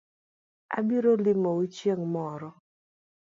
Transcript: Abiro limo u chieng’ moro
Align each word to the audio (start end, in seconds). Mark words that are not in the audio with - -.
Abiro 0.77 1.11
limo 1.25 1.51
u 1.61 1.63
chieng’ 1.75 2.01
moro 2.13 2.49